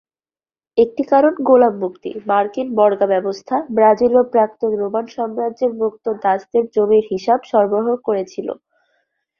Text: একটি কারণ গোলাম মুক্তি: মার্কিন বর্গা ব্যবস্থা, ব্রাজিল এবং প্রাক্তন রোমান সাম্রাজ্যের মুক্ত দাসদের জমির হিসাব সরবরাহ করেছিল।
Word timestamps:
একটি 0.77 1.03
কারণ 1.11 1.33
গোলাম 1.49 1.73
মুক্তি: 1.83 2.09
মার্কিন 2.29 2.67
বর্গা 2.77 3.07
ব্যবস্থা, 3.13 3.55
ব্রাজিল 3.75 4.13
এবং 4.13 4.25
প্রাক্তন 4.33 4.71
রোমান 4.81 5.05
সাম্রাজ্যের 5.15 5.71
মুক্ত 5.81 6.05
দাসদের 6.23 6.63
জমির 6.75 7.05
হিসাব 7.11 7.39
সরবরাহ 7.51 7.87
করেছিল। 8.07 8.47